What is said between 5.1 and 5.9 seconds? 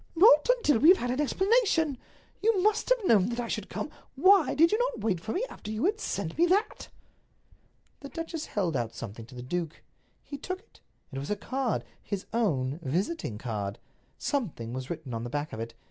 for me after you